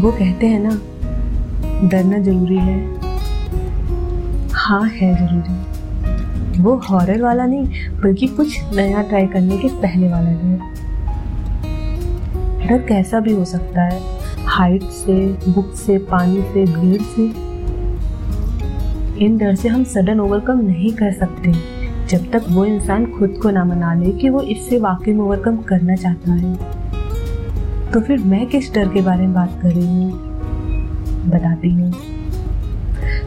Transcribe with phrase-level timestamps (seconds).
[0.00, 0.70] वो कहते हैं ना,
[1.88, 2.78] डरना ज़रूरी है।
[4.52, 7.66] हाँ है ज़रूरी। वो हॉरर वाला नहीं,
[8.00, 10.78] बल्कि कुछ नया ट्राई करने के पहले वाला डर
[12.68, 14.00] डर कैसा भी हो सकता है
[14.46, 15.14] हाइट से
[15.48, 17.22] बुक से, पानी से भीड़ से।
[19.24, 21.52] इन डर से हम सडन ओवरकम नहीं कर सकते,
[22.08, 25.56] जब तक वो इंसान खुद को ना मना ले कि वो इससे वाकई में ओवरकम
[25.62, 26.79] करना चाहता है।
[27.94, 30.10] तो फिर मैं किस डर के बारे में बात कर रही हूँ?
[31.30, 31.92] बताती हूँ।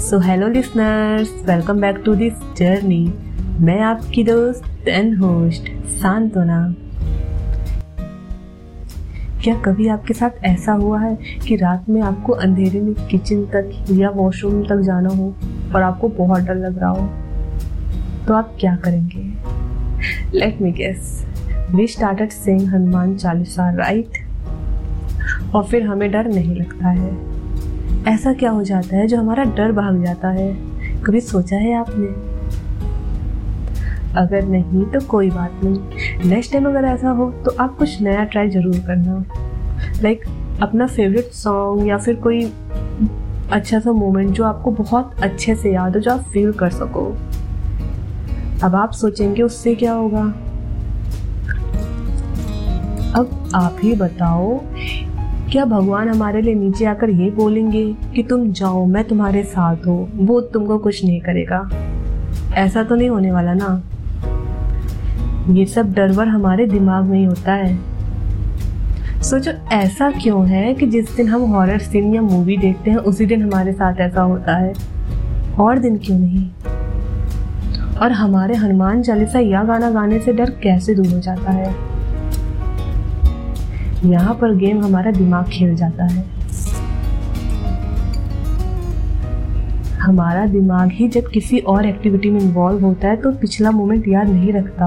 [0.00, 3.14] So hello listeners welcome back to this journey
[3.60, 6.74] मैं आपकी दोस्त एंड होस्ट सांत्वना।
[9.44, 11.14] क्या कभी आपके साथ ऐसा हुआ है
[11.46, 15.34] कि रात में आपको अंधेरे में किचन तक या वॉशरूम तक जाना हो
[15.74, 17.08] और आपको बहुत डर लग रहा हो?
[18.26, 19.32] तो आप क्या करेंगे?
[20.38, 21.26] Let me guess
[21.70, 24.25] we started saying Hanuman Chalisa right
[25.54, 27.10] और फिर हमें डर नहीं लगता है।
[28.14, 30.52] ऐसा क्या हो जाता है जो हमारा डर भाग जाता है?
[31.04, 32.06] कभी सोचा है आपने?
[34.20, 38.24] अगर नहीं तो कोई बात नहीं। नेक्स्ट टाइम अगर ऐसा हो तो आप कुछ नया
[38.24, 39.24] ट्राई ज़रूर करना।
[40.02, 42.44] लाइक like, अपना फेवरेट सॉन्ग या फिर कोई
[43.52, 47.04] अच्छा सा मोमेंट जो आपको बहुत अच्छे से याद हो जो आप फील कर सको।
[48.64, 50.22] अब आप सोचेंगे उससे क्या होगा?
[53.16, 54.56] अब आप ही बताओ
[55.52, 60.26] क्या भगवान हमारे लिए नीचे आकर ये बोलेंगे कि तुम जाओ, मैं तुम्हारे साथ हूँ,
[60.26, 61.70] वो तुमको कुछ नहीं करेगा?
[62.54, 63.82] ऐसा तो नहीं होने वाला ना?
[65.54, 67.78] ये सब डरवर हमारे दिमाग में ही होता है।
[69.22, 73.26] सोचो, ऐसा क्यों है कि जिस दिन हम हॉरर सीन या मूवी देखते हैं, उसी
[73.26, 74.72] दिन हमारे साथ ऐसा होता है?
[75.60, 76.50] और दिन क्यों नहीं?
[78.02, 81.95] और हमारे हनुमान चालीसा या गाना गाने से डर कैसे दूर हो जाता है?
[84.04, 86.24] यहाँ पर गेम हमारा दिमाग खेल जाता है।
[89.98, 94.28] हमारा दिमाग ही जब किसी और एक्टिविटी में इन्वॉल्व होता है तो पिछला मोमेंट याद
[94.28, 94.86] नहीं रखता।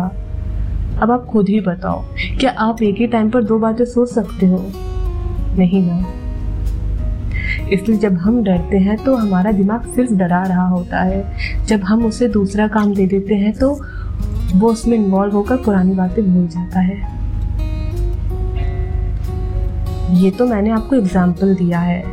[1.02, 2.04] अब आप खुद ही बताओ,
[2.40, 4.64] क्या आप एक ही टाइम पर दो बातें सोच सकते हो?
[5.58, 6.06] नहीं ना।
[7.70, 12.06] इसलिए जब हम डरते हैं तो हमारा दिमाग सिर्फ़ डरा रहा होता है। जब हम
[12.06, 13.72] उसे दूसरा काम दे देते हैं तो
[14.56, 17.19] वो उसमें इन्वॉल्व होकर पुरानी बातें भूल जाता है।
[20.12, 22.04] ये तो मैंने आपको एग्ज़ाम्पल दिया है,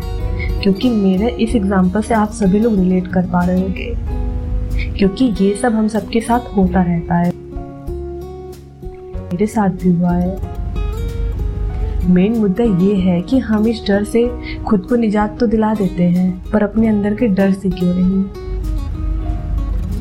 [0.62, 3.94] क्योंकि मेरे इस एग्ज़ाम्पल से आप सभी लोग रिलेट कर पा रहे होंगे,
[4.98, 7.30] क्योंकि ये सब हम सबके साथ होता रहता है।
[9.22, 10.54] मेरे साथ भी हुआ है।
[12.06, 14.28] मेन मुद्दा ये है कि हम इस डर से
[14.64, 18.22] खुद को निजात तो दिला देते हैं, पर अपने अंदर के डर से क्यों नहीं?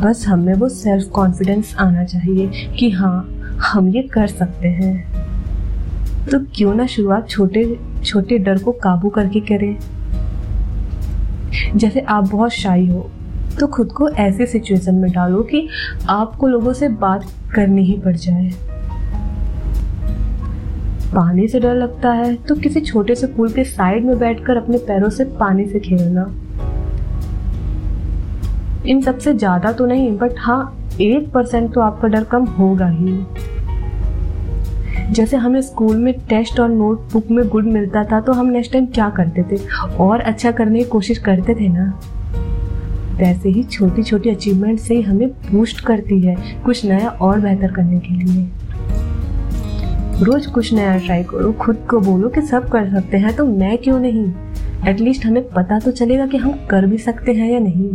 [0.01, 3.27] बस हमें वो सेल्फ कॉन्फिडेंस आना चाहिए कि हाँ
[3.63, 5.14] हम ये कर सकते हैं।
[6.31, 7.63] तो क्यों ना शुरुआत छोटे
[8.05, 9.77] छोटे डर को काबू करके करें।
[11.75, 13.09] जैसे आप बहुत शाही हो
[13.59, 15.67] तो खुद को ऐसे सिचुएशन में डालो कि
[16.09, 17.25] आपको लोगों से बात
[17.55, 18.49] करनी ही पड़ जाए।
[21.13, 24.77] पानी से डर लगता है तो किसी छोटे से पुल के साइड में बैठकर अपने
[24.87, 26.23] पैरों से पानी से खेलना।
[28.85, 30.61] इन सबसे ज़्यादा तो नहीं बट हाँ
[31.01, 33.13] एक परसेंट तो आपका डर कम होगा ही।
[35.11, 38.85] जैसे हमें स्कूल में टेस्ट और नोटबुक में गुड मिलता था तो हम नेक्स्ट टाइम
[38.85, 39.57] क्या करते थे?
[39.99, 41.85] और अच्छा करने की कोशिश करते थे ना?
[43.17, 47.71] वैसे ही छोटी छोटी अचीवमेंट से ही हमें बूस्ट करती है कुछ नया और बेहतर
[47.71, 48.49] करने के लिए।
[50.23, 53.77] रोज कुछ नया ट्राई करो, खुद को बोलो कि सब कर सकते हैं तो मैं
[53.77, 54.25] क्यों नहीं?
[54.87, 57.89] एटलीस्ट हमें पता तो चलेगा कि हम कर भी सकते हैं या नहीं।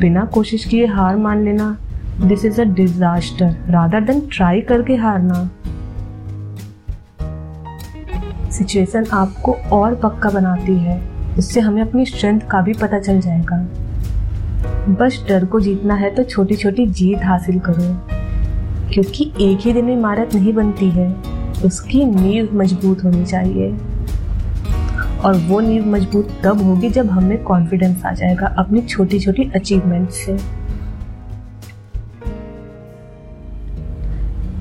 [0.00, 1.76] बिना कोशिश किए हार मान लेना
[2.24, 5.48] this is a disaster rather than try करके हारना।
[8.50, 11.02] सिचुएशन आपको और पक्का बनाती है।
[11.38, 13.56] इससे हमें अपनी स्ट्रेंथ का भी पता चल जाएगा।
[14.88, 17.96] बस डर को जीतना है तो छोटी छोटी जीत हासिल करो।
[18.92, 21.14] क्योंकि एक ही दिन में इमारत नहीं बनती है,
[21.64, 23.76] उसकी नींव मज़बूत होनी चाहिए।
[25.24, 30.10] और वो नींव मज़बूत तब होगी जब हमें कॉन्फिडेंस आ जाएगा अपनी छोटी छोटी अचीवमेंट
[30.10, 30.57] से।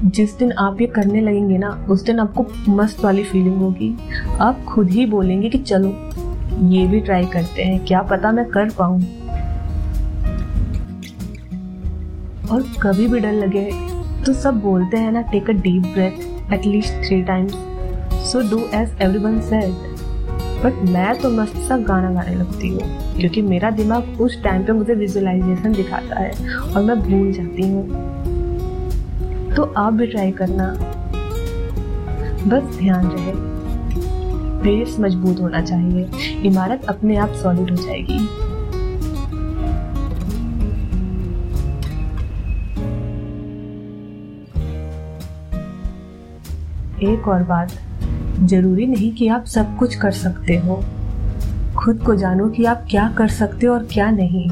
[0.06, 3.96] जिस दिन आप ये करने लगेंगे ना, उस दिन आपको मस्त वाली फीलिंग होगी।
[4.42, 5.90] आप खुद ही बोलेंगे कि चलो,
[6.70, 9.02] ये भी ट्राई करते हैं, क्या पता मैं कर पाऊँ।
[12.48, 13.70] और कभी भी डर लगे
[14.26, 17.54] तो सब बोलते हैं ना take a deep breath at least three times
[18.32, 19.86] so do as everyone said
[20.64, 22.82] but मैं तो मस्त सा गाना गाने लगती हूँ,
[23.18, 26.32] क्योंकि मेरा दिमाग उस टाइम पे मुझे विजुअलाइजेशन दिखाता है,
[26.66, 28.17] और मैं भूल जाती हूँ।
[29.58, 30.66] तो आप भी ट्राई करना।
[32.48, 33.32] बस ध्यान रहे।
[34.62, 36.10] बेस मज़बूत होना चाहिए।
[36.42, 38.24] इमारत अपने आप सॉलिड हो जाएगी।
[47.14, 47.72] एक और बात।
[48.40, 50.84] ज़रूरी नहीं कि आप सब कुछ कर सकते हो।
[51.78, 54.50] खुद को जानो कि आप क्या कर सकते हो और क्या नहीं।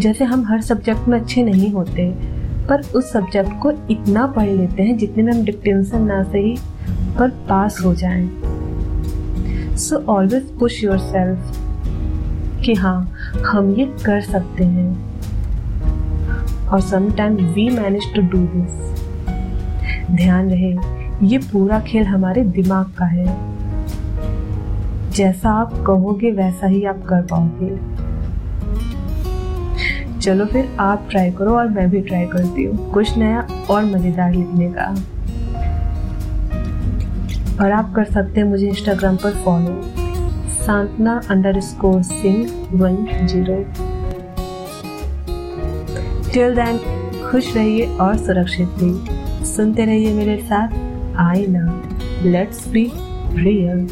[0.00, 2.29] जैसे हम हर सब्जेक्ट में अच्छे नहीं होते
[2.70, 6.56] पर उस सब्जेक्ट को इतना पढ़ लेते हैं जितने में हम डिक्टेंशन ना सही
[7.18, 8.28] पर पास हो जाएँ।
[9.76, 11.38] So always push yourself
[12.64, 13.00] कि हाँ
[13.46, 14.90] हम ये कर सकते हैं।
[16.68, 18.72] और sometime we manage to do this
[20.10, 20.70] ध्यान रहे,
[21.26, 23.26] ये पूरा खेल हमारे दिमाग का है।
[25.10, 28.09] जैसा आप कहोगे, वैसा ही आप कर पाओगे।
[30.20, 34.32] चलो फिर आप ट्राई करो और मैं भी ट्राई करती हूँ। कुछ नया और मज़ेदार
[34.34, 34.88] लिखने का।
[37.64, 39.80] और आप कर सकते हैं मुझे इंस्टाग्राम पर follow
[40.64, 41.20] Santana
[41.60, 42.96] underscore Singh one
[43.26, 43.56] zero
[46.32, 46.78] till then
[47.30, 50.68] खुश रहिए और सुरक्षित रहिए। सुनते रहिए मेरे साथ।
[51.20, 51.82] आई ना
[52.24, 52.90] लेट्स बी
[53.34, 53.86] रियल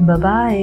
[0.00, 0.56] बाय